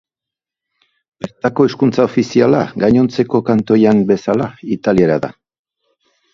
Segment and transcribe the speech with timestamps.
[1.25, 5.35] Bertako hizkuntza ofiziala, gainontzeko kantoian bezala, italiera da.